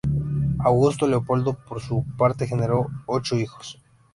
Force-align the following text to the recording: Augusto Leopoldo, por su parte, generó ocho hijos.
Augusto 0.57 1.05
Leopoldo, 1.07 1.53
por 1.53 1.79
su 1.79 2.03
parte, 2.17 2.47
generó 2.47 2.87
ocho 3.05 3.35
hijos. 3.37 3.79